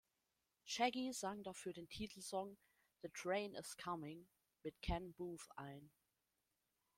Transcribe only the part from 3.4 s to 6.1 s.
Is Coming" mit Ken Boothe ein.